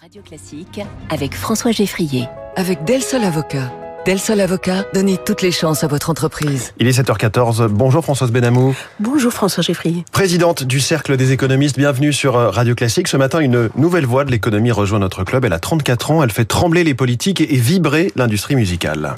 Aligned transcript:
Radio 0.00 0.22
Classique 0.22 0.80
avec 1.10 1.34
François 1.34 1.72
Geffrier. 1.72 2.26
Avec 2.54 2.84
Del 2.84 3.02
Sol 3.02 3.24
Avocat. 3.24 3.72
Del 4.06 4.20
Sol 4.20 4.40
Avocat, 4.40 4.84
donnez 4.94 5.16
toutes 5.16 5.42
les 5.42 5.50
chances 5.50 5.82
à 5.82 5.88
votre 5.88 6.08
entreprise. 6.08 6.72
Il 6.78 6.86
est 6.86 7.00
7h14. 7.00 7.66
Bonjour 7.66 8.04
Françoise 8.04 8.30
Benamou. 8.30 8.76
Bonjour 9.00 9.32
François 9.32 9.64
Geffrier. 9.64 10.04
Présidente 10.12 10.62
du 10.62 10.78
Cercle 10.78 11.16
des 11.16 11.32
économistes, 11.32 11.76
bienvenue 11.76 12.12
sur 12.12 12.36
euh, 12.36 12.48
Radio 12.48 12.76
Classique. 12.76 13.08
Ce 13.08 13.16
matin, 13.16 13.40
une 13.40 13.70
nouvelle 13.74 14.06
voix 14.06 14.24
de 14.24 14.30
l'économie 14.30 14.70
rejoint 14.70 15.00
notre 15.00 15.24
club. 15.24 15.44
Elle 15.44 15.52
a 15.52 15.58
34 15.58 16.12
ans, 16.12 16.22
elle 16.22 16.30
fait 16.30 16.44
trembler 16.44 16.84
les 16.84 16.94
politiques 16.94 17.40
et 17.40 17.56
vibrer 17.56 18.12
l'industrie 18.14 18.54
musicale. 18.54 19.16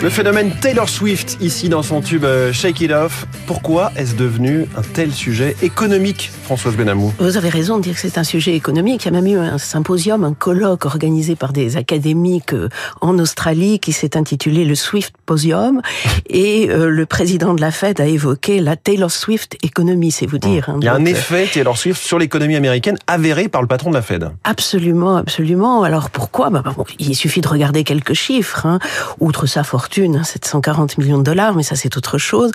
Le 0.00 0.10
phénomène 0.10 0.52
Taylor 0.60 0.88
Swift, 0.88 1.38
ici 1.40 1.68
dans 1.68 1.82
son 1.82 2.00
tube 2.00 2.24
euh, 2.24 2.52
Shake 2.52 2.82
It 2.82 2.92
Off, 2.92 3.26
pourquoi 3.48 3.90
est-ce 3.96 4.14
devenu 4.14 4.66
un 4.76 4.82
tel 4.82 5.10
sujet 5.10 5.56
économique, 5.60 6.30
Françoise 6.44 6.76
Benamou? 6.76 7.12
Vous 7.18 7.36
avez 7.36 7.48
raison 7.48 7.78
de 7.78 7.82
dire 7.82 7.94
que 7.94 8.00
c'est 8.00 8.16
un 8.16 8.22
sujet 8.22 8.54
économique. 8.54 9.04
Il 9.04 9.06
y 9.06 9.08
a 9.08 9.20
même 9.20 9.26
eu 9.26 9.36
un 9.36 9.58
symposium, 9.58 10.22
un 10.22 10.34
colloque 10.34 10.84
organisé 10.84 11.34
par 11.34 11.52
des 11.52 11.76
académiques 11.76 12.52
euh, 12.52 12.68
en 13.00 13.18
Australie 13.18 13.80
qui 13.80 13.90
s'est 13.90 14.16
intitulé 14.16 14.64
le 14.64 14.76
Swift 14.76 15.14
Posium. 15.26 15.82
Et 16.28 16.70
euh, 16.70 16.88
le 16.88 17.04
président 17.04 17.54
de 17.54 17.60
la 17.60 17.72
Fed 17.72 18.00
a 18.00 18.06
évoqué 18.06 18.60
la 18.60 18.76
Taylor 18.76 19.10
Swift 19.10 19.56
économie, 19.64 20.12
c'est 20.12 20.26
vous 20.26 20.38
dire. 20.38 20.68
Hein. 20.68 20.76
Il 20.80 20.84
y 20.84 20.88
a 20.88 20.94
un 20.94 21.04
effet 21.06 21.48
Taylor 21.52 21.76
Swift 21.76 22.00
sur 22.00 22.20
l'économie 22.20 22.54
américaine 22.54 22.98
avéré 23.08 23.48
par 23.48 23.62
le 23.62 23.68
patron 23.68 23.90
de 23.90 23.96
la 23.96 24.02
Fed. 24.02 24.30
Absolument, 24.44 25.16
absolument. 25.16 25.82
Alors 25.82 26.10
pourquoi? 26.10 26.50
Bah, 26.50 26.62
bon, 26.76 26.84
Il 27.00 27.16
suffit 27.16 27.40
de 27.40 27.48
regarder 27.48 27.82
quelques 27.82 28.14
chiffres. 28.14 28.64
Hein. 28.64 28.78
Outre 29.18 29.46
sa 29.46 29.64
fortune, 29.64 29.87
740 29.94 30.90
hein, 30.90 30.94
millions 30.98 31.18
de 31.18 31.22
dollars, 31.22 31.54
mais 31.54 31.62
ça 31.62 31.76
c'est 31.76 31.96
autre 31.96 32.18
chose. 32.18 32.50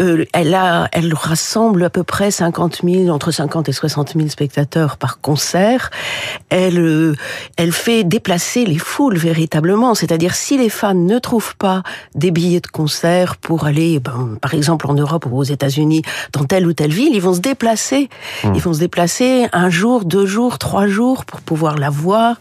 Euh, 0.00 0.24
elle 0.32 0.54
a, 0.54 0.88
elle 0.92 1.12
rassemble 1.14 1.84
à 1.84 1.90
peu 1.90 2.02
près 2.02 2.30
50 2.30 2.80
000, 2.84 3.08
entre 3.08 3.30
50 3.30 3.68
et 3.68 3.72
60 3.72 4.14
000 4.16 4.28
spectateurs 4.28 4.96
par 4.96 5.20
concert. 5.20 5.90
Elle, 6.48 6.78
euh, 6.78 7.14
elle 7.56 7.72
fait 7.72 8.04
déplacer 8.04 8.64
les 8.64 8.78
foules 8.78 9.16
véritablement. 9.16 9.94
C'est-à-dire 9.94 10.34
si 10.34 10.56
les 10.56 10.68
fans 10.68 10.94
ne 10.94 11.18
trouvent 11.18 11.56
pas 11.56 11.82
des 12.14 12.30
billets 12.30 12.60
de 12.60 12.66
concert 12.66 13.36
pour 13.36 13.66
aller, 13.66 14.00
ben, 14.00 14.36
par 14.40 14.54
exemple 14.54 14.86
en 14.86 14.94
Europe 14.94 15.26
ou 15.30 15.38
aux 15.38 15.44
États-Unis, 15.44 16.02
dans 16.32 16.44
telle 16.44 16.66
ou 16.66 16.72
telle 16.72 16.92
ville, 16.92 17.14
ils 17.14 17.22
vont 17.22 17.34
se 17.34 17.40
déplacer. 17.40 18.08
Mmh. 18.44 18.52
Ils 18.54 18.62
vont 18.62 18.74
se 18.74 18.80
déplacer 18.80 19.46
un 19.52 19.70
jour, 19.70 20.04
deux 20.04 20.26
jours, 20.26 20.58
trois 20.58 20.86
jours 20.86 21.24
pour 21.24 21.40
pouvoir 21.40 21.76
la 21.78 21.90
voir. 21.90 22.36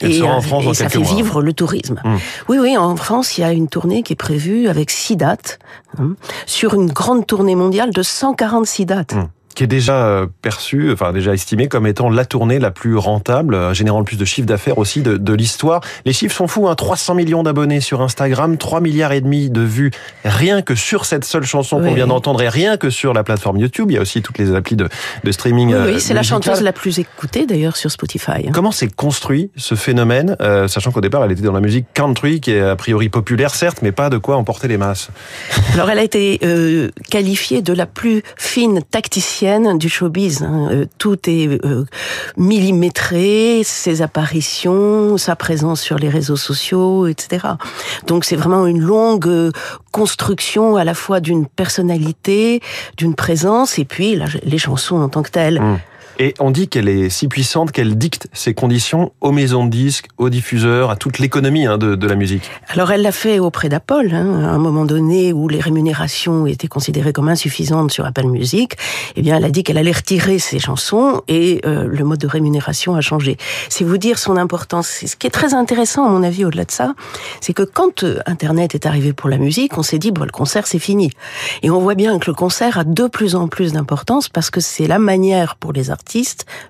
et, 0.00 0.18
et 0.18 0.74
ça 0.74 0.88
fait 0.88 1.02
vivre 1.02 1.42
le 1.42 1.52
tourisme. 1.52 2.00
Mmh. 2.04 2.16
Oui, 2.48 2.58
oui, 2.60 2.76
en 2.76 2.96
France, 2.96 3.38
il 3.38 3.42
y 3.42 3.44
a 3.44 3.52
une 3.52 3.68
tournée 3.72 4.02
qui 4.04 4.12
est 4.12 4.16
prévue 4.16 4.68
avec 4.68 4.90
six 4.90 5.16
dates, 5.16 5.58
hein, 5.98 6.14
sur 6.46 6.74
une 6.74 6.92
grande 6.92 7.26
tournée 7.26 7.56
mondiale 7.56 7.90
de 7.90 8.02
146 8.02 8.86
dates. 8.86 9.14
Mmh 9.14 9.28
qui 9.54 9.64
est 9.64 9.68
déjà 9.68 10.06
euh, 10.06 10.26
perçu, 10.40 10.92
enfin 10.92 11.12
déjà 11.12 11.32
estimé 11.32 11.68
comme 11.68 11.86
étant 11.86 12.08
la 12.08 12.24
tournée 12.24 12.58
la 12.58 12.70
plus 12.70 12.96
rentable, 12.96 13.54
euh, 13.54 13.74
générant 13.74 13.98
le 13.98 14.04
plus 14.04 14.16
de 14.16 14.24
chiffre 14.24 14.46
d'affaires 14.46 14.78
aussi 14.78 15.02
de, 15.02 15.16
de 15.16 15.34
l'histoire. 15.34 15.80
Les 16.04 16.12
chiffres 16.12 16.34
sont 16.34 16.48
fous, 16.48 16.68
hein, 16.68 16.74
300 16.74 17.14
millions 17.14 17.42
d'abonnés 17.42 17.80
sur 17.80 18.00
Instagram, 18.00 18.56
3 18.56 18.80
milliards 18.80 19.12
et 19.12 19.20
demi 19.20 19.50
de 19.50 19.60
vues 19.60 19.90
rien 20.24 20.62
que 20.62 20.74
sur 20.74 21.04
cette 21.04 21.24
seule 21.24 21.44
chanson 21.44 21.80
qu'on 21.80 21.94
vient 21.94 22.06
d'entendre 22.06 22.42
et 22.42 22.48
rien 22.48 22.76
que 22.76 22.90
sur 22.90 23.12
la 23.12 23.24
plateforme 23.24 23.58
YouTube. 23.58 23.90
Il 23.90 23.94
y 23.94 23.98
a 23.98 24.00
aussi 24.00 24.22
toutes 24.22 24.38
les 24.38 24.54
applis 24.54 24.76
de, 24.76 24.88
de 25.24 25.32
streaming. 25.32 25.74
Oui, 25.74 25.92
oui 25.94 26.00
c'est 26.00 26.14
la 26.14 26.22
chanteuse 26.22 26.62
la 26.62 26.72
plus 26.72 26.98
écoutée 26.98 27.46
d'ailleurs 27.46 27.76
sur 27.76 27.90
Spotify. 27.90 28.46
Hein. 28.46 28.52
Comment 28.52 28.72
s'est 28.72 28.88
construit 28.88 29.50
ce 29.56 29.74
phénomène, 29.74 30.36
euh, 30.40 30.68
sachant 30.68 30.92
qu'au 30.92 31.00
départ 31.00 31.24
elle 31.24 31.32
était 31.32 31.42
dans 31.42 31.52
la 31.52 31.60
musique 31.60 31.86
country, 31.94 32.40
qui 32.40 32.52
est 32.52 32.60
a 32.60 32.76
priori 32.76 33.08
populaire 33.08 33.54
certes, 33.54 33.78
mais 33.82 33.92
pas 33.92 34.10
de 34.10 34.18
quoi 34.18 34.36
emporter 34.36 34.68
les 34.68 34.78
masses. 34.78 35.10
Alors 35.74 35.90
elle 35.90 35.98
a 35.98 36.04
été 36.04 36.40
euh, 36.44 36.88
qualifiée 37.10 37.62
de 37.62 37.72
la 37.72 37.86
plus 37.86 38.22
fine 38.36 38.80
tacticienne 38.90 39.41
du 39.78 39.88
showbiz. 39.88 40.42
Hein. 40.42 40.68
Euh, 40.70 40.86
tout 40.98 41.18
est 41.28 41.48
euh, 41.48 41.84
millimétré, 42.36 43.62
ses 43.64 44.00
apparitions, 44.00 45.16
sa 45.18 45.34
présence 45.34 45.80
sur 45.80 45.98
les 45.98 46.08
réseaux 46.08 46.36
sociaux, 46.36 47.06
etc. 47.08 47.46
Donc 48.06 48.24
c'est 48.24 48.36
vraiment 48.36 48.66
une 48.66 48.80
longue 48.80 49.26
euh, 49.26 49.50
construction 49.90 50.76
à 50.76 50.84
la 50.84 50.94
fois 50.94 51.20
d'une 51.20 51.46
personnalité, 51.46 52.60
d'une 52.96 53.14
présence, 53.14 53.78
et 53.78 53.84
puis 53.84 54.18
les 54.44 54.58
chansons 54.58 54.96
en 54.96 55.08
tant 55.08 55.22
que 55.22 55.30
telles. 55.30 55.60
Mmh. 55.60 55.78
Et 56.22 56.34
on 56.38 56.52
dit 56.52 56.68
qu'elle 56.68 56.88
est 56.88 57.10
si 57.10 57.26
puissante 57.26 57.72
qu'elle 57.72 57.98
dicte 57.98 58.28
ses 58.32 58.54
conditions 58.54 59.12
aux 59.20 59.32
maisons 59.32 59.64
de 59.64 59.70
disques, 59.70 60.06
aux 60.18 60.30
diffuseurs, 60.30 60.88
à 60.88 60.94
toute 60.94 61.18
l'économie 61.18 61.66
hein, 61.66 61.78
de, 61.78 62.06
la 62.06 62.14
musique. 62.14 62.48
Alors 62.68 62.92
elle 62.92 63.02
l'a 63.02 63.10
fait 63.10 63.40
auprès 63.40 63.68
d'Apple, 63.68 64.10
hein, 64.12 64.44
à 64.44 64.50
un 64.50 64.58
moment 64.58 64.84
donné 64.84 65.32
où 65.32 65.48
les 65.48 65.58
rémunérations 65.58 66.46
étaient 66.46 66.68
considérées 66.68 67.12
comme 67.12 67.28
insuffisantes 67.28 67.90
sur 67.90 68.06
Apple 68.06 68.26
Music. 68.26 68.76
Eh 69.16 69.22
bien, 69.22 69.36
elle 69.36 69.44
a 69.44 69.50
dit 69.50 69.64
qu'elle 69.64 69.78
allait 69.78 69.90
retirer 69.90 70.38
ses 70.38 70.60
chansons 70.60 71.22
et 71.26 71.60
euh, 71.66 71.88
le 71.88 72.04
mode 72.04 72.20
de 72.20 72.28
rémunération 72.28 72.94
a 72.94 73.00
changé. 73.00 73.36
C'est 73.68 73.82
vous 73.82 73.98
dire 73.98 74.16
son 74.16 74.36
importance. 74.36 74.86
Ce 75.04 75.16
qui 75.16 75.26
est 75.26 75.30
très 75.30 75.54
intéressant, 75.54 76.06
à 76.06 76.08
mon 76.08 76.22
avis, 76.22 76.44
au-delà 76.44 76.66
de 76.66 76.70
ça, 76.70 76.94
c'est 77.40 77.52
que 77.52 77.64
quand 77.64 78.04
euh, 78.04 78.20
Internet 78.26 78.76
est 78.76 78.86
arrivé 78.86 79.12
pour 79.12 79.28
la 79.28 79.38
musique, 79.38 79.76
on 79.76 79.82
s'est 79.82 79.98
dit 79.98 80.12
bon, 80.12 80.22
le 80.22 80.30
concert 80.30 80.68
c'est 80.68 80.78
fini. 80.78 81.10
Et 81.64 81.70
on 81.70 81.80
voit 81.80 81.96
bien 81.96 82.16
que 82.20 82.30
le 82.30 82.34
concert 82.34 82.78
a 82.78 82.84
de 82.84 83.08
plus 83.08 83.34
en 83.34 83.48
plus 83.48 83.72
d'importance 83.72 84.28
parce 84.28 84.50
que 84.50 84.60
c'est 84.60 84.86
la 84.86 85.00
manière 85.00 85.56
pour 85.56 85.72
les 85.72 85.90
artistes 85.90 86.11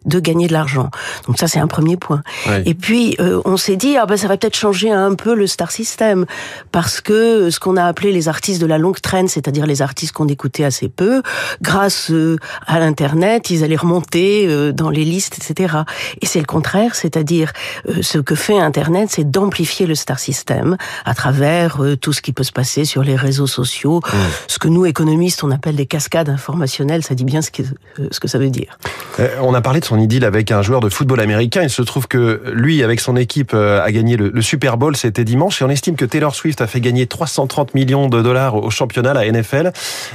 de 0.04 0.20
gagner 0.20 0.46
de 0.46 0.52
l'argent. 0.52 0.90
Donc 1.26 1.38
ça, 1.38 1.48
c'est 1.48 1.58
un 1.58 1.66
premier 1.66 1.96
point. 1.96 2.22
Et 2.64 2.74
puis, 2.74 3.16
euh, 3.20 3.40
on 3.44 3.56
s'est 3.56 3.76
dit, 3.76 3.96
ah 3.96 4.06
ben, 4.06 4.16
ça 4.16 4.28
va 4.28 4.36
peut-être 4.36 4.56
changer 4.56 4.90
un 4.90 5.14
peu 5.14 5.34
le 5.34 5.46
star 5.46 5.70
system, 5.70 6.26
parce 6.70 7.00
que 7.00 7.50
ce 7.50 7.58
qu'on 7.58 7.76
a 7.76 7.84
appelé 7.84 8.12
les 8.12 8.28
artistes 8.28 8.60
de 8.60 8.66
la 8.66 8.78
longue 8.78 9.00
traîne, 9.00 9.28
c'est-à-dire 9.28 9.66
les 9.66 9.82
artistes 9.82 10.12
qu'on 10.12 10.28
écoutait 10.28 10.64
assez 10.64 10.88
peu, 10.88 11.22
grâce 11.60 12.10
euh, 12.10 12.36
à 12.66 12.78
l'Internet, 12.78 13.50
ils 13.50 13.64
allaient 13.64 13.76
remonter 13.76 14.46
euh, 14.46 14.72
dans 14.72 14.90
les 14.90 15.04
listes, 15.04 15.38
etc. 15.38 15.76
Et 16.20 16.26
c'est 16.26 16.40
le 16.40 16.46
contraire, 16.46 16.94
c'est-à-dire 16.94 17.52
ce 18.00 18.18
que 18.18 18.34
fait 18.34 18.58
Internet, 18.58 19.08
c'est 19.10 19.30
d'amplifier 19.30 19.86
le 19.86 19.94
star 19.94 20.18
system 20.18 20.76
à 21.04 21.14
travers 21.14 21.80
tout 22.00 22.12
ce 22.12 22.22
qui 22.22 22.32
peut 22.32 22.44
se 22.44 22.52
passer 22.52 22.84
sur 22.84 23.02
les 23.02 23.16
réseaux 23.16 23.46
sociaux, 23.46 24.00
ce 24.46 24.58
que 24.58 24.68
nous, 24.68 24.86
économistes, 24.86 25.42
on 25.44 25.50
appelle 25.50 25.76
des 25.76 25.86
cascades 25.86 26.28
informationnelles, 26.28 27.02
ça 27.02 27.14
dit 27.14 27.24
bien 27.24 27.42
ce 27.42 27.50
que, 27.50 27.62
ce 28.10 28.20
que 28.20 28.28
ça 28.28 28.38
veut 28.38 28.50
dire. 28.50 28.78
Euh, 29.22 29.28
on 29.40 29.54
a 29.54 29.60
parlé 29.60 29.80
de 29.80 29.84
son 29.84 29.98
idylle 29.98 30.24
avec 30.24 30.50
un 30.50 30.62
joueur 30.62 30.80
de 30.80 30.88
football 30.88 31.20
américain. 31.20 31.62
Il 31.62 31.70
se 31.70 31.82
trouve 31.82 32.08
que 32.08 32.42
lui, 32.52 32.82
avec 32.82 33.00
son 33.00 33.16
équipe, 33.16 33.52
euh, 33.54 33.82
a 33.82 33.90
gagné 33.92 34.16
le, 34.16 34.42
Super 34.42 34.76
Bowl. 34.76 34.96
C'était 34.96 35.24
dimanche. 35.24 35.62
Et 35.62 35.64
on 35.64 35.70
estime 35.70 35.96
que 35.96 36.04
Taylor 36.04 36.34
Swift 36.34 36.60
a 36.60 36.66
fait 36.66 36.80
gagner 36.80 37.06
330 37.06 37.74
millions 37.74 38.08
de 38.08 38.20
dollars 38.20 38.56
au 38.56 38.70
championnat, 38.70 39.14
la 39.14 39.30
NFL, 39.30 39.72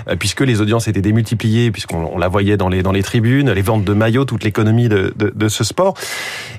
euh, 0.10 0.16
puisque 0.18 0.42
les 0.42 0.60
audiences 0.60 0.88
étaient 0.88 1.02
démultipliées, 1.02 1.72
puisqu'on 1.72 2.18
la 2.18 2.28
voyait 2.28 2.58
dans 2.58 2.70
les, 2.70 3.04
tribunes, 3.04 3.52
les 3.52 3.62
ventes 3.62 3.86
de 3.86 3.94
maillots, 3.94 4.26
toute 4.26 4.44
l'économie 4.44 4.90
de, 4.90 5.14
de, 5.16 5.32
de, 5.34 5.48
ce 5.48 5.64
sport. 5.64 5.94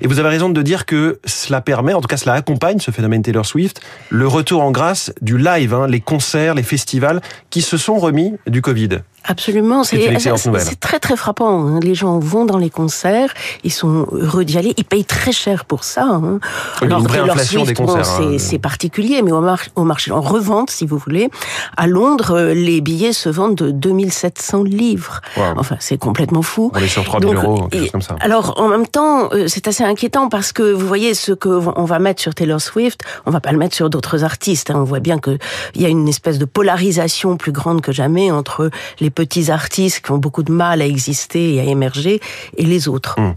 Et 0.00 0.06
vous 0.06 0.18
avez 0.18 0.28
raison 0.28 0.48
de 0.48 0.62
dire 0.62 0.86
que 0.86 1.20
cela 1.24 1.60
permet, 1.60 1.92
en 1.92 2.00
tout 2.00 2.08
cas 2.08 2.16
cela 2.16 2.32
accompagne 2.34 2.78
ce 2.78 2.90
phénomène 2.90 3.22
Taylor 3.22 3.44
Swift, 3.44 3.82
le 4.08 4.26
retour 4.26 4.62
en 4.62 4.70
grâce 4.70 5.12
du 5.20 5.36
live, 5.36 5.74
hein, 5.74 5.86
les 5.86 6.00
concerts, 6.00 6.54
les 6.54 6.62
festivals 6.62 7.20
qui 7.50 7.60
se 7.60 7.76
sont 7.76 7.98
remis 7.98 8.34
du 8.46 8.62
Covid. 8.62 9.00
Absolument, 9.28 9.84
c'est 9.84 10.80
très 10.80 10.98
très 10.98 11.16
frappant. 11.16 11.66
Hein. 11.66 11.80
Les 11.82 11.94
gens 11.94 12.18
vont 12.18 12.46
dans 12.46 12.56
les 12.56 12.70
concerts, 12.70 13.32
ils 13.62 13.72
sont 13.72 14.06
heureux 14.12 14.44
d'y 14.44 14.56
aller, 14.56 14.72
ils 14.78 14.84
payent 14.84 15.04
très 15.04 15.32
cher 15.32 15.66
pour 15.66 15.84
ça. 15.84 16.04
Hein. 16.04 16.40
Alors 16.80 17.00
une 17.00 17.06
vraie 17.06 17.20
inflation 17.20 17.64
des 17.64 17.74
concerts. 17.74 18.08
Hein. 18.20 18.36
C'est 18.38 18.58
particulier, 18.58 19.20
mais 19.22 19.32
au, 19.32 19.44
au, 19.76 19.84
marché 19.84 20.12
en 20.12 20.22
revente, 20.22 20.70
si 20.70 20.86
vous 20.86 20.96
voulez, 20.96 21.28
à 21.76 21.86
Londres, 21.86 22.52
les 22.54 22.80
billets 22.80 23.12
se 23.12 23.28
vendent 23.28 23.54
de 23.54 23.70
2700 23.70 24.64
livres. 24.64 25.20
Enfin, 25.56 25.76
c'est 25.78 25.98
complètement 25.98 26.42
fou. 26.42 26.72
On 26.74 26.78
est 26.78 26.88
sur 26.88 27.04
3000 27.04 27.34
euros, 27.34 27.68
quelque 27.68 27.82
chose 27.82 27.90
comme 27.90 28.02
ça. 28.02 28.16
Alors, 28.20 28.54
en 28.58 28.68
même 28.68 28.86
temps, 28.86 29.28
euh, 29.32 29.44
c'est 29.46 29.68
assez 29.68 29.84
inquiétant 29.84 30.28
parce 30.28 30.52
que 30.52 30.62
vous 30.62 30.86
voyez 30.86 31.14
ce 31.14 31.32
que 31.32 31.48
on 31.76 31.84
va 31.84 31.98
mettre 31.98 32.22
sur 32.22 32.34
Taylor 32.34 32.60
Swift, 32.60 33.02
on 33.26 33.30
va 33.30 33.40
pas 33.40 33.52
le 33.52 33.58
mettre 33.58 33.74
sur 33.74 33.90
d'autres 33.90 34.24
artistes. 34.24 34.72
On 34.74 34.84
voit 34.84 35.00
bien 35.00 35.18
que 35.18 35.38
il 35.74 35.82
y 35.82 35.86
a 35.86 35.88
une 35.88 36.08
espèce 36.08 36.38
de 36.38 36.44
polarisation 36.44 37.36
plus 37.36 37.52
grande 37.52 37.80
que 37.80 37.92
jamais 37.92 38.30
entre 38.30 38.70
les 39.00 39.10
petits 39.18 39.50
artistes 39.50 40.00
qui 40.04 40.12
ont 40.12 40.18
beaucoup 40.18 40.44
de 40.44 40.52
mal 40.52 40.80
à 40.80 40.86
exister 40.86 41.54
et 41.54 41.60
à 41.60 41.64
émerger, 41.64 42.20
et 42.56 42.64
les 42.64 42.86
autres. 42.86 43.18
Hmm. 43.18 43.32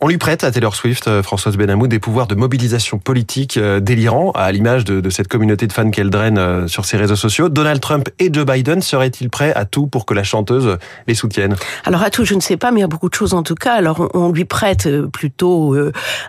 On 0.00 0.06
lui 0.06 0.18
prête 0.18 0.44
à 0.44 0.52
Taylor 0.52 0.76
Swift, 0.76 1.08
euh, 1.08 1.20
Françoise 1.20 1.56
Benamou, 1.56 1.88
des 1.88 1.98
pouvoirs 1.98 2.28
de 2.28 2.36
mobilisation 2.36 2.98
politique 2.98 3.56
euh, 3.56 3.80
délirants, 3.80 4.30
à 4.32 4.52
l'image 4.52 4.84
de, 4.84 5.10
cette 5.10 5.26
communauté 5.26 5.66
de 5.66 5.72
fans 5.72 5.90
qu'elle 5.90 6.10
draine 6.10 6.38
euh, 6.38 6.68
sur 6.68 6.84
ses 6.84 6.96
réseaux 6.96 7.16
sociaux. 7.16 7.48
Donald 7.48 7.80
Trump 7.80 8.08
et 8.20 8.32
Joe 8.32 8.46
Biden 8.46 8.82
seraient-ils 8.82 9.28
prêts 9.28 9.52
à 9.54 9.64
tout 9.64 9.88
pour 9.88 10.06
que 10.06 10.14
la 10.14 10.22
chanteuse 10.22 10.78
les 11.08 11.14
soutienne? 11.14 11.56
Alors 11.84 12.04
à 12.04 12.10
tout, 12.10 12.24
je 12.24 12.34
ne 12.34 12.40
sais 12.40 12.56
pas, 12.56 12.70
mais 12.70 12.78
il 12.78 12.82
y 12.82 12.84
a 12.84 12.88
beaucoup 12.88 13.08
de 13.08 13.14
choses 13.14 13.34
en 13.34 13.42
tout 13.42 13.56
cas. 13.56 13.72
Alors 13.72 14.08
on, 14.14 14.30
lui 14.30 14.44
prête 14.44 14.88
plutôt 15.08 15.74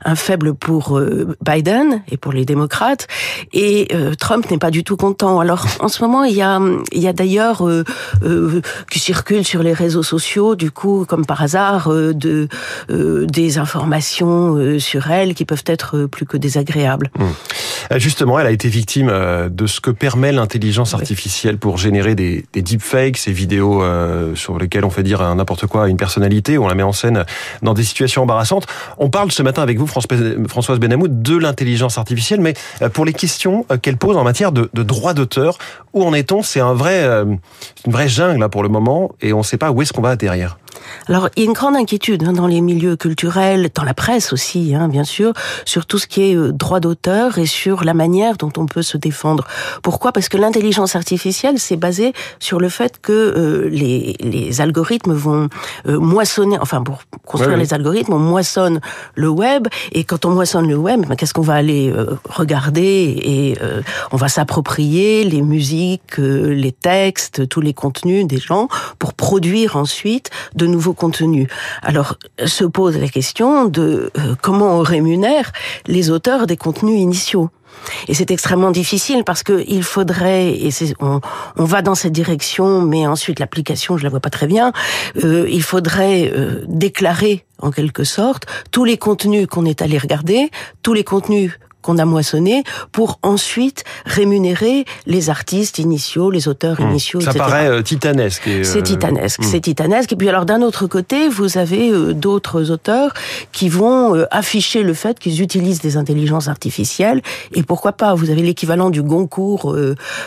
un 0.06 0.16
faible 0.16 0.56
pour 0.56 1.00
Biden 1.46 2.02
et 2.10 2.18
pour 2.18 2.32
les 2.32 2.46
démocrates, 2.46 3.08
et 3.54 3.90
Trump 4.20 4.50
n'est 4.50 4.58
pas 4.58 4.72
du 4.72 4.84
tout 4.84 4.98
content. 4.98 5.40
Alors 5.40 5.66
en 5.82 5.88
ce 5.88 6.02
moment, 6.02 6.24
il 6.24 6.36
y 6.36 6.42
a, 6.42 6.60
il 6.94 7.02
y 7.02 7.08
a 7.08 7.14
d'ailleurs 7.14 7.68
qui 8.90 9.00
circulent 9.00 9.46
sur 9.46 9.64
les 9.64 9.74
réseaux 9.74 10.04
sociaux, 10.04 10.56
du 10.56 10.72
coup, 10.72 11.06
comme 11.08 11.26
par 11.26 11.42
hasard, 11.42 11.92
euh, 11.92 12.14
de, 12.14 12.48
euh, 12.90 13.26
des 13.26 13.58
informations 13.58 14.56
euh, 14.56 14.80
sur 14.80 15.12
elle 15.12 15.34
qui 15.34 15.46
peuvent 15.46 15.64
être 15.66 16.06
plus 16.06 16.26
que 16.26 16.38
désagréables. 16.38 17.10
Mmh. 17.18 17.24
Euh, 17.92 18.00
justement, 18.00 18.40
elle 18.40 18.48
a 18.48 18.52
été 18.52 18.70
victime 18.70 19.12
de 19.50 19.68
ce 19.68 19.80
que 19.80 19.92
permet 19.92 20.32
l'intelligence 20.32 20.94
artificielle 20.94 21.58
pour 21.58 21.78
générer 21.78 22.16
des, 22.16 22.46
des 22.54 22.62
deepfakes, 22.62 23.18
ces 23.18 23.32
vidéos 23.32 23.84
sur 24.36 24.58
lesquelles 24.58 24.86
on 24.86 24.90
fait 24.90 25.04
dire 25.04 25.36
n'importe 25.36 25.68
quoi 25.68 25.86
à 25.86 25.88
une 25.88 25.98
personnalité, 25.98 26.58
on 26.58 26.68
la 26.68 26.76
met 26.76 26.84
en 26.84 26.92
scène 26.92 27.26
dans 27.62 27.74
des 27.74 27.84
situations 27.84 28.24
embarrassantes. 28.24 28.66
On 28.98 29.10
parle 29.10 29.32
ce 29.32 29.44
matin 29.44 29.62
avec 29.62 29.78
vous, 29.78 29.88
Françoise 29.88 30.80
Benamou, 30.80 31.08
de 31.08 31.38
l'intelligence 31.38 31.98
artificielle, 31.98 32.42
mais 32.42 32.54
pour 32.94 33.06
les 33.06 33.14
questions 33.14 33.66
qu'elle 33.82 33.98
pose 33.98 34.18
en 34.18 34.24
matière 34.24 34.52
de, 34.52 34.70
de 34.74 34.84
droit 34.84 35.14
d'auteur, 35.14 35.58
où 35.94 36.04
en 36.04 36.14
est-on? 36.14 36.44
C'est 36.44 36.60
un 36.60 36.74
vrai, 36.74 37.06
une 37.06 37.40
vraie 37.92 38.10
jungle 38.10 38.40
là, 38.40 38.50
pour 38.50 38.64
le 38.64 38.67
moment, 38.68 39.12
et 39.22 39.34
on 39.34 39.40
ne 39.40 39.44
sait 39.44 39.58
pas 39.58 39.72
où 39.72 39.82
est-ce 39.82 39.94
qu'on 39.94 40.02
va 40.02 40.10
atterrir. 40.10 40.58
Alors, 41.08 41.30
il 41.36 41.44
y 41.44 41.46
a 41.46 41.48
une 41.48 41.54
grande 41.54 41.76
inquiétude 41.76 42.24
hein, 42.24 42.34
dans 42.34 42.48
les 42.48 42.62
milieux 42.62 42.96
culturels, 42.96 43.70
dans 43.74 43.84
la 43.84 43.94
presse 43.94 44.34
aussi, 44.34 44.76
hein, 44.76 44.88
bien 44.88 45.04
sûr, 45.04 45.34
sur 45.66 45.86
tout 45.86 45.98
ce 45.98 46.08
qui 46.08 46.32
est 46.32 46.36
euh, 46.36 46.52
droit 46.52 46.80
d'auteur 46.80 47.38
et 47.38 47.46
sur 47.46 47.84
la 47.84 47.94
manière 47.94 48.38
dont 48.38 48.52
on 48.58 48.66
peut 48.66 48.82
se 48.82 48.98
défendre. 48.98 49.46
Pourquoi? 49.84 50.12
Parce 50.12 50.30
que 50.30 50.38
l'intelligence 50.38 50.96
artificielle, 50.96 51.60
c'est 51.60 51.78
basé 51.78 52.14
sur 52.40 52.60
le 52.60 52.70
fait 52.70 53.00
que 53.02 53.12
euh, 53.12 53.70
les, 53.70 54.16
les, 54.20 54.62
algorithmes 54.62 55.14
vont 55.14 55.50
euh, 55.88 56.00
moissonner, 56.00 56.58
enfin, 56.60 56.82
pour 56.82 57.04
construire 57.26 57.58
les 57.58 57.74
algorithmes, 57.74 58.14
on 58.14 58.20
moissonne 58.20 58.80
le 59.16 59.30
web, 59.30 59.68
et 59.92 60.04
quand 60.04 60.26
on 60.26 60.32
moissonne 60.32 60.68
le 60.68 60.78
web, 60.78 61.06
ben, 61.06 61.16
qu'est-ce 61.16 61.34
qu'on 61.34 61.42
va 61.42 61.56
aller 61.56 61.94
regarder 62.30 62.78
Et 62.82 63.58
on 64.12 64.18
va 64.18 64.28
s'approprier 64.30 65.24
les 65.24 65.42
musiques, 65.42 66.18
les 66.18 66.72
textes, 66.72 67.48
tous 67.50 67.62
les 67.62 67.74
contenus 67.74 68.26
des 68.26 68.38
gens 68.38 68.68
pour 69.00 69.14
produire 69.14 69.76
ensuite 69.76 70.30
de 70.56 70.66
nouveaux 70.66 70.77
contenus. 70.94 71.48
Alors 71.82 72.18
se 72.46 72.66
pose 72.66 72.98
la 72.98 73.08
question 73.08 73.66
de 73.66 74.12
euh, 74.18 74.36
comment 74.42 74.78
on 74.78 74.82
rémunère 74.82 75.52
les 75.88 76.10
auteurs 76.10 76.48
des 76.48 76.58
contenus 76.58 77.00
initiaux. 77.00 77.50
Et 78.08 78.14
c'est 78.14 78.32
extrêmement 78.32 78.72
difficile 78.72 79.24
parce 79.24 79.44
que 79.44 79.64
il 79.68 79.84
faudrait, 79.84 80.50
et 80.50 80.70
on, 81.00 81.22
on, 81.58 81.64
va 81.64 81.82
dans 81.82 81.96
cette 81.96 82.12
direction, 82.12 82.82
mais 82.82 83.08
ensuite 83.08 83.40
l'application, 83.40 83.98
je 83.98 84.04
la 84.04 84.10
vois 84.10 84.20
pas 84.20 84.30
très 84.30 84.48
bien. 84.48 84.72
Euh, 85.24 85.48
il 85.50 85.62
faudrait 85.62 86.32
euh, 86.34 86.64
déclarer 86.68 87.46
en 87.62 87.72
quelque 87.72 88.04
sorte 88.04 88.46
tous 88.72 88.84
les 88.84 88.98
contenus 88.98 89.48
qu'on 89.48 89.66
est 89.66 89.82
allé 89.82 89.98
regarder, 89.98 90.50
tous 90.82 90.94
les 90.94 91.04
contenus 91.04 91.60
qu'on 91.88 91.98
a 92.00 92.06
moissonné 92.06 92.64
pour 92.92 93.18
ensuite 93.24 93.86
rémunérer 94.06 94.84
les 95.06 95.30
artistes 95.30 95.80
initiaux, 95.80 96.30
les 96.30 96.50
auteurs 96.50 96.82
hmm. 96.82 96.90
initiaux, 96.90 97.22
Ça 97.22 97.34
paraît 97.34 97.70
euh, 97.70 97.82
titanesque. 97.82 98.50
C'est 98.64 98.80
euh, 98.80 98.82
titanesque, 98.82 99.40
hmm. 99.40 99.48
c'est 99.50 99.62
titanesque. 99.62 100.12
Et 100.12 100.16
puis 100.18 100.28
alors 100.28 100.46
d'un 100.46 100.62
autre 100.64 100.86
côté, 100.88 101.30
vous 101.30 101.58
avez 101.58 101.90
euh, 101.90 102.14
d'autres 102.14 102.72
auteurs 102.72 103.14
qui 103.54 103.70
vont 103.70 104.26
afficher 104.32 104.84
le 104.84 104.94
fait 104.94 105.18
qu'ils 105.18 105.42
utilisent 105.42 105.80
des 105.80 105.96
intelligences 105.96 106.50
artificielles. 106.50 107.22
Et 107.54 107.64
pourquoi 107.64 107.94
pas 107.94 108.14
Vous 108.16 108.32
avez 108.32 108.42
l'équivalent 108.42 108.90
du 108.90 109.02
Goncourt 109.02 109.74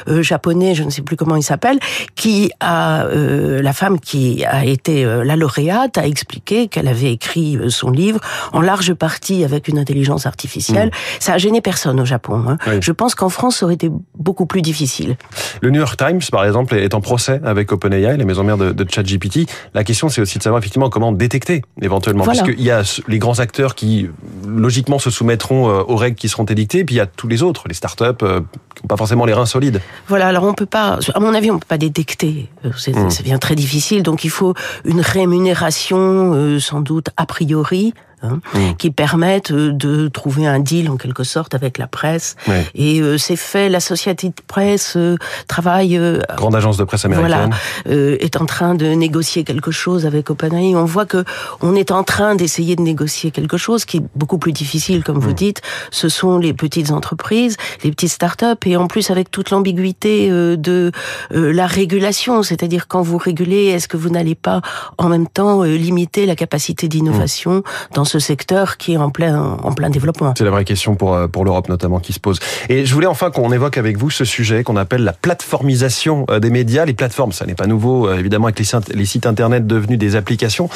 japonais, 0.07 0.75
je 0.75 0.83
ne 0.83 0.91
sais 0.91 1.03
plus 1.03 1.17
comment 1.17 1.37
il 1.37 1.43
s'appelle, 1.43 1.79
qui 2.15 2.51
a 2.61 3.07
la 3.11 3.73
femme 3.73 4.01
qui 4.01 4.45
a 4.45 4.65
été 4.65 5.05
la 5.05 5.37
lauréate 5.37 5.99
a 5.99 6.07
expliqué 6.07 6.69
qu'elle 6.69 6.89
avait 6.89 7.13
écrit 7.13 7.59
son 7.69 7.91
livre 7.91 8.21
en 8.53 8.61
large 8.61 8.95
partie 8.95 9.45
avec 9.45 9.69
une 9.69 9.79
intelligence 9.79 10.27
artificielle. 10.27 10.89
Hmm. 10.89 11.21
Ça 11.21 11.35
a 11.35 11.39
gêné 11.51 11.61
personne 11.61 12.01
au 12.01 12.05
Japon. 12.05 12.45
Hein. 12.47 12.57
Je 12.81 12.93
pense 12.93 13.15
qu'en 13.15 13.29
France, 13.29 13.57
ça 13.57 13.67
aurait 13.67 13.75
été 13.75 13.91
beaucoup 14.17 14.47
plus 14.47 14.63
difficile. 14.63 15.17
Le 15.61 15.71
New 15.71 15.81
York 15.81 15.97
Times, 15.97 16.21
par 16.31 16.45
exemple, 16.45 16.75
est 16.77 16.95
en 16.95 17.01
procès 17.01 17.41
avec 17.45 17.73
OpenAI, 17.73 18.17
la 18.17 18.25
maison 18.25 18.45
mère 18.45 18.57
de, 18.57 18.73
de 18.73 18.87
ChatGPT. 18.89 19.51
La 19.75 19.85
question, 19.85 20.09
c'est 20.09 20.21
aussi 20.21 20.39
de 20.39 20.43
savoir 20.43 20.61
effectivement 20.61 20.91
comment 20.91 21.13
détecter 21.13 21.63
éventuellement, 21.83 22.25
parce 22.25 22.43
qu'il 22.43 22.63
y 22.63 22.71
a 22.71 22.83
les 23.09 23.19
grands 23.19 23.39
acteurs 23.41 23.75
qui 23.75 24.09
logiquement 24.47 24.99
se 24.99 25.11
soumettront 25.11 25.69
euh, 25.69 25.83
aux 25.87 25.97
règles 25.97 26.17
qui 26.17 26.29
seront 26.29 26.45
édictées, 26.45 26.85
puis 26.85 26.95
il 26.95 26.99
y 26.99 27.01
a 27.01 27.07
tous 27.07 27.29
les 27.29 27.43
autres, 27.43 27.65
les 27.67 27.75
startups 27.75 28.05
euh, 28.23 28.41
qui 28.75 28.83
n'ont 28.83 28.89
pas 28.89 28.97
forcément 28.97 29.25
les 29.25 29.35
reins 29.35 29.47
solides. 29.47 29.81
Voilà, 30.09 30.29
alors 30.29 30.45
on 30.45 30.55
peut 30.55 30.67
pas, 30.67 30.99
à 31.15 31.21
mon 31.21 31.35
avis, 31.35 31.51
on 31.51 31.59
peut 31.59 31.67
pas 31.69 31.79
détecter. 31.79 32.49
Euh, 32.65 32.71
hmm. 32.71 33.11
Ça 33.11 33.23
devient 33.23 33.39
très 33.41 33.55
difficile, 33.55 34.03
donc 34.03 34.25
il 34.25 34.31
faut 34.31 34.55
une 34.85 35.01
rémunération 35.01 36.59
sans 36.61 36.81
doute 36.81 37.09
a 37.17 37.27
priori 37.27 37.95
Hein, 38.23 38.41
mm. 38.53 38.75
qui 38.77 38.91
permettent 38.91 39.51
euh, 39.51 39.73
de 39.73 40.09
trouver 40.09 40.47
un 40.47 40.59
deal 40.59 40.91
en 40.91 40.99
quelque 40.99 41.25
sorte 41.25 41.55
avec 41.55 41.79
la 41.79 41.87
presse. 41.87 42.37
Et 42.75 43.01
euh, 43.01 43.17
c'est 43.17 43.35
fait, 43.35 43.71
la 43.71 43.81
société 43.81 44.29
de 44.29 44.35
presse 44.47 44.93
euh, 44.99 45.17
travaille. 45.49 45.99
Grande 46.37 46.55
agence 46.55 46.77
de 46.77 46.85
presse 46.85 47.07
américaine. 47.07 47.55
Voilà, 47.87 48.17
est 48.21 48.37
en 48.37 48.45
train 48.45 48.75
de 48.75 48.89
négocier 48.89 49.43
quelque 49.43 49.71
chose 49.71 50.05
avec 50.05 50.29
OpenAI. 50.29 50.77
On 50.77 50.85
voit 50.85 51.07
que 51.07 51.25
on 51.63 51.75
est 51.75 51.91
en 51.91 52.05
train 52.05 52.35
d'essayer 52.35 52.77
de 52.77 52.83
négocier 52.83 53.31
quelque 53.31 53.57
chose 53.57 53.87
qui 53.87 53.99
est 53.99 54.03
beaucoup 54.15 54.37
plus 54.37 54.53
difficile, 54.53 55.03
comme 55.03 55.19
vous 55.19 55.31
mm. 55.31 55.35
dites. 55.35 55.63
Ce 55.91 56.11
sont 56.11 56.37
les 56.37 56.53
petites 56.53 56.91
entreprises, 56.91 57.57
les 57.85 57.91
petites 57.91 58.11
startups, 58.11 58.67
et 58.67 58.77
en 58.77 58.87
plus 58.87 59.11
avec 59.11 59.31
toute 59.31 59.49
l'ambiguïté 59.49 60.29
de 60.29 60.93
la 61.31 61.67
régulation, 61.67 62.43
c'est-à-dire 62.43 62.87
quand 62.87 63.01
vous 63.01 63.17
régulez, 63.17 63.67
est-ce 63.67 63.89
que 63.89 63.97
vous 63.97 64.11
n'allez 64.11 64.35
pas 64.35 64.61
en 64.99 65.09
même 65.09 65.27
temps 65.27 65.63
limiter 65.63 66.27
la 66.27 66.37
capacité 66.37 66.87
d'innovation 66.87 67.59
mm. 67.59 67.63
dans 67.95 68.05
ce 68.11 68.19
secteur 68.19 68.77
qui 68.77 68.95
est 68.95 68.97
en 68.97 69.11
plein, 69.11 69.57
en 69.63 69.73
plein 69.73 69.89
développement. 69.89 70.35
C'est 70.37 70.45
la 70.45 70.51
vraie 70.51 70.65
question 70.65 70.97
pour, 70.97 71.15
euh, 71.15 71.29
pour 71.29 71.45
l'Europe 71.45 71.69
notamment 71.69 72.01
qui 72.01 72.13
se 72.13 72.19
pose. 72.19 72.41
Et 72.69 72.85
je 72.85 72.93
voulais 72.93 73.07
enfin 73.07 73.31
qu'on 73.31 73.53
évoque 73.53 73.79
avec 73.79 73.97
vous 73.97 74.11
ce 74.11 74.25
sujet 74.25 74.65
qu'on 74.65 74.77
appelle 74.77 75.05
la 75.05 75.13
plateformisation 75.13 76.27
euh, 76.29 76.41
des 76.41 76.51
médias. 76.51 76.85
Les 76.85 76.93
plateformes, 76.93 77.33
ça 77.33 77.47
n'est 77.47 77.55
pas 77.55 77.67
nouveau, 77.67 78.09
euh, 78.09 78.19
évidemment, 78.19 78.47
avec 78.47 78.59
les 78.59 79.05
sites 79.05 79.27
internet 79.27 79.67
devenus 79.67 79.99
des 79.99 80.17
applications. 80.17 80.69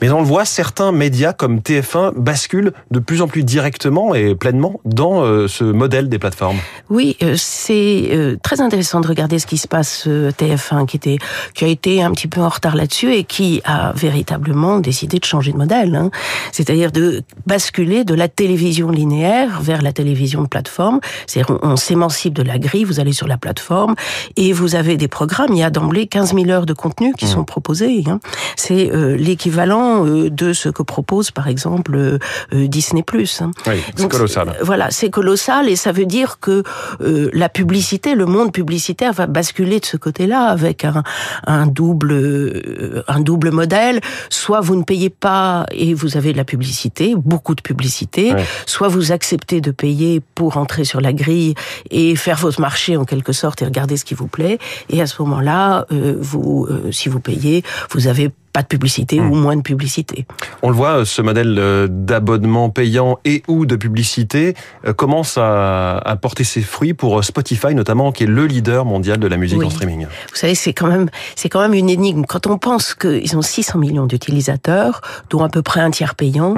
Mais 0.00 0.10
on 0.10 0.20
le 0.20 0.26
voit, 0.26 0.44
certains 0.44 0.92
médias 0.92 1.32
comme 1.32 1.58
TF1 1.58 2.12
basculent 2.16 2.72
de 2.92 2.98
plus 3.00 3.20
en 3.20 3.26
plus 3.26 3.42
directement 3.42 4.14
et 4.14 4.34
pleinement 4.36 4.80
dans 4.84 5.46
ce 5.48 5.64
modèle 5.64 6.08
des 6.08 6.18
plateformes. 6.18 6.58
Oui, 6.90 7.16
c'est 7.36 8.36
très 8.42 8.60
intéressant 8.60 9.00
de 9.00 9.08
regarder 9.08 9.38
ce 9.38 9.46
qui 9.46 9.58
se 9.58 9.66
passe 9.66 10.06
TF1 10.06 10.86
qui 10.86 10.96
était 10.96 11.18
qui 11.54 11.64
a 11.64 11.68
été 11.68 12.02
un 12.02 12.12
petit 12.12 12.28
peu 12.28 12.40
en 12.40 12.48
retard 12.48 12.76
là-dessus 12.76 13.12
et 13.12 13.24
qui 13.24 13.60
a 13.64 13.92
véritablement 13.92 14.78
décidé 14.78 15.18
de 15.18 15.24
changer 15.24 15.52
de 15.52 15.56
modèle. 15.56 15.94
Hein. 15.94 16.10
C'est-à-dire 16.52 16.75
c'est-à-dire 16.76 16.92
de 16.92 17.22
basculer 17.46 18.04
de 18.04 18.14
la 18.14 18.28
télévision 18.28 18.90
linéaire 18.90 19.62
vers 19.62 19.80
la 19.80 19.92
télévision 19.92 20.42
de 20.42 20.48
plateforme. 20.48 21.00
C'est-à-dire 21.26 21.58
on, 21.62 21.76
s'émancipe 21.76 22.34
de 22.34 22.42
la 22.42 22.58
grille, 22.58 22.84
vous 22.84 23.00
allez 23.00 23.12
sur 23.12 23.26
la 23.26 23.38
plateforme 23.38 23.94
et 24.36 24.52
vous 24.52 24.74
avez 24.74 24.98
des 24.98 25.08
programmes. 25.08 25.50
Il 25.52 25.58
y 25.58 25.62
a 25.62 25.70
d'emblée 25.70 26.06
15 26.06 26.34
000 26.34 26.50
heures 26.50 26.66
de 26.66 26.74
contenu 26.74 27.14
qui 27.14 27.24
mmh. 27.24 27.28
sont 27.28 27.44
proposés. 27.44 28.04
Hein. 28.06 28.20
C'est 28.56 28.90
euh, 28.92 29.16
l'équivalent 29.16 30.04
euh, 30.04 30.28
de 30.28 30.52
ce 30.52 30.68
que 30.68 30.82
propose 30.82 31.30
par 31.30 31.48
exemple 31.48 31.94
euh, 31.94 32.18
Disney+. 32.52 33.04
Hein. 33.40 33.50
Oui, 33.66 33.82
c'est 33.94 34.08
colossal. 34.08 34.54
Voilà, 34.62 34.90
c'est 34.90 35.10
colossal 35.10 35.70
et 35.70 35.76
ça 35.76 35.92
veut 35.92 36.06
dire 36.06 36.40
que 36.40 36.62
la 37.00 37.48
publicité, 37.48 38.14
le 38.14 38.26
monde 38.26 38.52
publicitaire 38.52 39.12
va 39.12 39.26
basculer 39.26 39.80
de 39.80 39.86
ce 39.86 39.96
côté-là 39.96 40.48
avec 40.48 40.84
un, 40.84 41.02
un 41.46 41.66
double 41.66 43.04
un 43.08 43.20
double 43.20 43.50
modèle. 43.50 44.00
Soit 44.28 44.60
vous 44.60 44.76
ne 44.76 44.82
payez 44.82 45.10
pas 45.10 45.66
et 45.70 45.94
vous 45.94 46.16
avez 46.16 46.32
de 46.32 46.36
la 46.36 46.44
publicité 46.44 46.65
publicité, 46.66 47.14
beaucoup 47.16 47.54
de 47.54 47.62
publicité. 47.62 48.34
Soit 48.66 48.88
vous 48.88 49.12
acceptez 49.12 49.60
de 49.60 49.70
payer 49.70 50.20
pour 50.34 50.56
entrer 50.56 50.84
sur 50.84 51.00
la 51.00 51.12
grille 51.12 51.54
et 51.90 52.16
faire 52.16 52.38
votre 52.38 52.60
marché 52.60 52.96
en 52.96 53.04
quelque 53.04 53.32
sorte 53.32 53.62
et 53.62 53.64
regarder 53.64 53.96
ce 53.96 54.04
qui 54.04 54.14
vous 54.14 54.26
plaît. 54.26 54.58
Et 54.90 55.00
à 55.00 55.06
ce 55.06 55.22
moment-là, 55.22 55.86
euh, 55.92 56.16
vous, 56.18 56.66
euh, 56.68 56.90
si 56.90 57.08
vous 57.08 57.20
payez, 57.20 57.62
vous 57.90 58.08
avez 58.08 58.30
pas 58.56 58.62
de 58.62 58.68
publicité 58.68 59.20
ou 59.20 59.34
hmm. 59.34 59.38
moins 59.38 59.56
de 59.56 59.60
publicité. 59.60 60.24
On 60.62 60.70
le 60.70 60.74
voit, 60.74 61.04
ce 61.04 61.20
modèle 61.20 61.56
euh, 61.58 61.88
d'abonnement 61.90 62.70
payant 62.70 63.18
et 63.26 63.42
ou 63.48 63.66
de 63.66 63.76
publicité 63.76 64.54
euh, 64.86 64.94
commence 64.94 65.36
à, 65.36 66.18
porter 66.22 66.42
ses 66.42 66.62
fruits 66.62 66.94
pour 66.94 67.18
euh, 67.18 67.22
Spotify 67.22 67.74
notamment, 67.74 68.12
qui 68.12 68.24
est 68.24 68.26
le 68.26 68.46
leader 68.46 68.86
mondial 68.86 69.18
de 69.18 69.26
la 69.26 69.36
musique 69.36 69.62
en 69.62 69.68
streaming. 69.68 70.06
Vous 70.06 70.36
savez, 70.36 70.54
c'est 70.54 70.72
quand 70.72 70.86
même 70.86 71.10
c'est 71.34 71.50
quand 71.50 71.60
même 71.60 71.74
une 71.74 71.90
énigme 71.90 72.24
quand 72.24 72.46
on 72.46 72.56
pense 72.56 72.94
qu'ils 72.94 73.36
ont 73.36 73.42
600 73.42 73.78
millions 73.78 74.06
d'utilisateurs, 74.06 75.02
dont 75.28 75.44
à 75.44 75.50
peu 75.50 75.60
près 75.60 75.80
un 75.80 75.90
tiers 75.90 76.14
payant, 76.14 76.54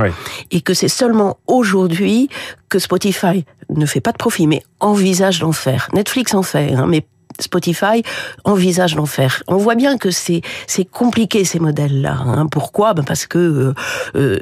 et 0.53 0.61
que 0.61 0.75
c'est 0.75 0.87
seulement 0.87 1.39
aujourd'hui 1.49 2.29
que 2.69 2.79
Spotify 2.79 3.45
ne 3.71 3.87
fait 3.87 4.01
pas 4.01 4.13
de 4.13 4.19
profit, 4.19 4.47
mais 4.47 4.63
envisage 4.79 5.41
d'en 5.41 5.51
faire. 5.51 5.89
Netflix 5.95 6.33
en 6.35 6.45
fait, 6.45 6.75
hein, 6.75 6.87
mais 6.87 7.05
Spotify 7.41 8.03
envisage 8.45 8.95
d'en 8.95 9.07
faire. 9.07 9.43
On 9.47 9.57
voit 9.57 9.75
bien 9.75 9.97
que 9.97 10.11
c'est 10.11 10.43
c'est 10.67 10.85
compliqué 10.85 11.45
ces 11.45 11.59
modèles-là. 11.59 12.17
Hein. 12.27 12.47
Pourquoi? 12.51 12.95
Ben 12.95 13.05
Parce 13.05 13.27
que 13.27 13.39
euh, 13.39 13.75
euh 14.17 14.39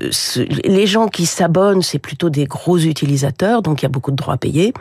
les 0.65 0.87
gens 0.87 1.09
qui 1.09 1.27
s'abonnent, 1.27 1.83
c'est 1.83 1.99
plutôt 1.99 2.31
des 2.31 2.47
gros 2.47 2.79
utilisateurs, 2.79 3.63
donc 3.63 3.83
il 3.83 3.85
y 3.85 3.87
a 3.87 3.91
beaucoup 3.91 4.11
de 4.11 4.17
droits 4.17 4.35
à 4.35 4.37
payer. 4.37 4.73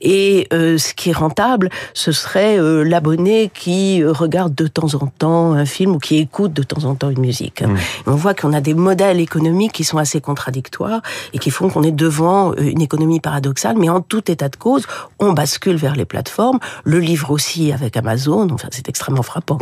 Et 0.00 0.48
euh, 0.52 0.78
ce 0.78 0.94
qui 0.94 1.10
est 1.10 1.14
rentable, 1.14 1.70
ce 1.94 2.12
serait 2.12 2.58
euh, 2.58 2.82
l'abonné 2.82 3.50
qui 3.52 4.02
regarde 4.04 4.54
de 4.54 4.66
temps 4.66 4.94
en 4.94 5.06
temps 5.06 5.52
un 5.52 5.64
film 5.64 5.96
ou 5.96 5.98
qui 5.98 6.16
écoute 6.18 6.52
de 6.52 6.62
temps 6.62 6.84
en 6.84 6.94
temps 6.94 7.10
une 7.10 7.20
musique. 7.20 7.62
Mmh. 7.62 7.76
On 8.06 8.14
voit 8.14 8.34
qu'on 8.34 8.52
a 8.52 8.60
des 8.60 8.74
modèles 8.74 9.20
économiques 9.20 9.72
qui 9.72 9.84
sont 9.84 9.98
assez 9.98 10.20
contradictoires 10.20 11.02
et 11.32 11.38
qui 11.38 11.50
font 11.50 11.68
qu'on 11.68 11.82
est 11.82 11.92
devant 11.92 12.54
une 12.54 12.80
économie 12.80 13.20
paradoxale. 13.20 13.76
Mais 13.78 13.88
en 13.88 14.00
tout 14.00 14.30
état 14.30 14.48
de 14.48 14.56
cause, 14.56 14.86
on 15.18 15.32
bascule 15.32 15.76
vers 15.76 15.94
les 15.94 16.04
plateformes. 16.04 16.58
Le 16.84 16.98
livre 16.98 17.30
aussi 17.30 17.49
avec 17.72 17.96
Amazon. 17.96 18.48
Enfin, 18.50 18.68
c'est 18.70 18.88
extrêmement 18.88 19.22
frappant. 19.22 19.58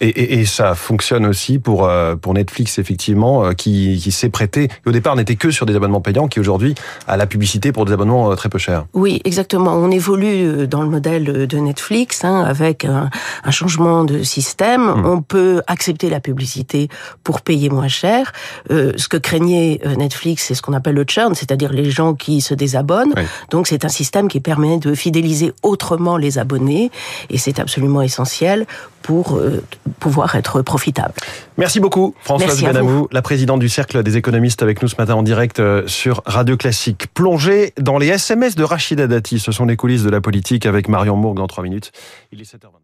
Et, 0.00 0.40
et, 0.40 0.44
ça 0.44 0.74
fonctionne 0.74 1.26
aussi 1.26 1.58
pour 1.58 1.84
euh, 1.84 2.16
pour 2.16 2.34
Netflix 2.34 2.78
effectivement, 2.78 3.44
euh, 3.44 3.52
qui, 3.52 3.98
qui 4.02 4.12
s'est 4.12 4.28
prêté. 4.28 4.68
Au 4.86 4.92
départ, 4.92 5.16
n'était 5.16 5.36
que 5.36 5.50
sur 5.50 5.66
des 5.66 5.74
abonnements 5.74 6.00
payants, 6.00 6.28
qui 6.28 6.40
aujourd'hui 6.40 6.74
a 7.06 7.16
la 7.16 7.26
publicité 7.26 7.72
pour 7.72 7.84
des 7.84 7.92
abonnements 7.92 8.30
euh, 8.30 8.34
très 8.34 8.48
peu 8.48 8.58
chers. 8.58 8.86
Oui, 8.94 9.20
exactement. 9.24 9.72
On 9.74 9.90
évolue 9.90 10.66
dans 10.68 10.82
le 10.82 10.88
modèle 10.88 11.46
de 11.46 11.58
Netflix 11.58 12.24
hein, 12.24 12.44
avec 12.44 12.84
un, 12.84 13.10
un, 13.44 13.50
changement 13.50 14.04
de 14.04 14.22
système. 14.22 14.82
Mmh. 14.82 15.06
On 15.06 15.22
peut 15.22 15.62
accepter 15.66 16.10
la 16.10 16.20
publicité 16.20 16.88
pour 17.24 17.40
payer 17.40 17.68
moins 17.68 17.88
cher. 17.88 18.32
Euh, 18.70 18.92
ce 18.96 19.08
que 19.08 19.16
craignait 19.16 19.80
Netflix, 19.96 20.44
c'est 20.46 20.54
ce 20.54 20.62
qu'on 20.62 20.72
appelle 20.72 20.94
le 20.94 21.04
churn, 21.08 21.34
c'est-à-dire 21.34 21.72
les 21.72 21.90
gens 21.90 22.14
qui 22.14 22.40
se 22.40 22.54
désabonnent. 22.54 23.12
Oui. 23.16 23.22
Donc 23.50 23.66
c'est 23.66 23.84
un 23.84 23.88
système 23.88 24.28
qui 24.28 24.40
permet 24.40 24.78
de 24.78 24.94
fidéliser 24.94 25.52
autrement 25.62 26.16
les 26.16 26.38
abonnés, 26.38 26.90
et 27.30 27.38
c'est 27.38 27.58
absolument 27.58 28.02
essentiel 28.02 28.66
pour 29.02 29.36
euh, 29.36 29.62
pouvoir 30.00 30.34
être 30.34 30.62
profitable. 30.62 31.14
Merci 31.56 31.80
beaucoup, 31.80 32.14
Françoise 32.22 32.62
Benamou, 32.62 33.08
la 33.12 33.22
présidente 33.22 33.60
du 33.60 33.68
Cercle 33.68 34.02
des 34.02 34.16
économistes 34.16 34.62
avec 34.62 34.82
nous 34.82 34.88
ce 34.88 34.96
matin 34.96 35.14
en 35.14 35.22
direct 35.22 35.60
euh, 35.60 35.86
sur 35.86 36.22
Radio 36.26 36.56
Classique. 36.56 37.06
Plongée 37.14 37.72
dans 37.78 37.98
les 37.98 38.08
SMS 38.08 38.54
de 38.54 38.64
Rachida 38.64 39.06
Dati, 39.06 39.38
ce 39.38 39.52
sont 39.52 39.66
les 39.66 39.76
coulisses 39.76 40.02
de 40.02 40.10
la 40.10 40.20
politique 40.20 40.66
avec 40.66 40.88
Marion 40.88 41.16
Mourgue 41.16 41.38
dans 41.38 41.46
3 41.46 41.64
minutes. 41.64 41.92
Il 42.32 42.40
est 42.40 42.44
7h20. 42.44 42.78